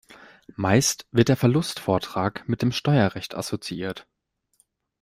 Meist 0.55 1.05
wird 1.11 1.29
der 1.29 1.37
Verlustvortrag 1.37 2.49
mit 2.49 2.63
dem 2.63 2.71
Steuerrecht 2.71 3.35
assoziiert. 3.35 4.07